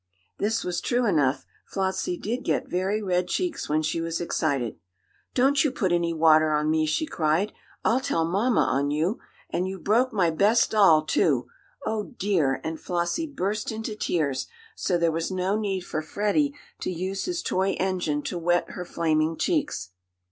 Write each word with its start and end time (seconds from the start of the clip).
This 0.39 0.63
was 0.63 0.81
true 0.81 1.05
enough. 1.05 1.45
Flossie 1.63 2.17
did 2.17 2.43
get 2.43 2.67
very 2.67 3.03
red 3.03 3.27
cheeks 3.27 3.69
when 3.69 3.83
she 3.83 4.01
was 4.01 4.19
excited. 4.19 4.79
"Don't 5.35 5.63
you 5.63 5.69
put 5.71 5.91
any 5.91 6.11
water 6.11 6.51
on 6.53 6.71
me!" 6.71 6.87
she 6.87 7.05
cried. 7.05 7.53
"I'll 7.85 7.99
tell 7.99 8.25
mamma 8.25 8.61
on 8.61 8.89
you! 8.89 9.19
And 9.51 9.67
you've 9.67 9.83
broke 9.83 10.11
my 10.11 10.31
best 10.31 10.71
doll, 10.71 11.05
too! 11.05 11.49
Oh, 11.85 12.15
dear!" 12.17 12.61
and 12.63 12.79
Flossie 12.79 13.27
burst 13.27 13.71
into 13.71 13.95
tears, 13.95 14.47
so 14.75 14.97
there 14.97 15.11
was 15.11 15.29
no 15.29 15.55
need 15.55 15.81
for 15.81 16.01
Freddie 16.01 16.55
to 16.79 16.89
use 16.89 17.25
his 17.25 17.43
toy 17.43 17.73
engine 17.73 18.23
to 18.23 18.39
wet 18.39 18.71
her 18.71 18.85
flaming 18.85 19.37
cheeks. 19.37 19.89